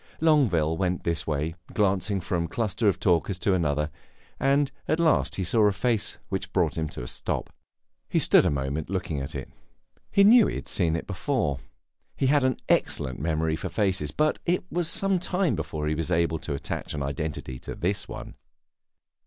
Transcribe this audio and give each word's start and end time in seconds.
Longueville 0.19 0.77
went 0.77 1.05
his 1.05 1.27
way, 1.27 1.53
glancing 1.75 2.19
from 2.21 2.45
one 2.45 2.49
cluster 2.49 2.87
of 2.87 2.99
talkers 2.99 3.37
to 3.37 3.53
another; 3.53 3.91
and 4.39 4.71
at 4.87 4.99
last 4.99 5.35
he 5.35 5.43
saw 5.43 5.67
a 5.67 5.71
face 5.71 6.17
which 6.29 6.51
brought 6.51 6.75
him 6.75 6.89
to 6.89 7.03
a 7.03 7.07
stop. 7.07 7.53
He 8.09 8.17
stood 8.17 8.43
a 8.43 8.49
moment 8.49 8.89
looking 8.89 9.19
at 9.19 9.35
it; 9.35 9.51
he 10.09 10.23
knew 10.23 10.47
he 10.47 10.55
had 10.55 10.67
seen 10.67 10.95
it 10.95 11.05
before. 11.05 11.59
He 12.15 12.25
had 12.25 12.43
an 12.43 12.57
excellent 12.67 13.19
memory 13.19 13.55
for 13.55 13.69
faces; 13.69 14.09
but 14.09 14.39
it 14.43 14.63
was 14.71 14.87
some 14.89 15.19
time 15.19 15.53
before 15.55 15.85
he 15.87 15.93
was 15.93 16.09
able 16.09 16.39
to 16.39 16.55
attach 16.55 16.95
an 16.95 17.03
identity 17.03 17.59
to 17.59 17.75
this 17.75 18.07
one. 18.07 18.33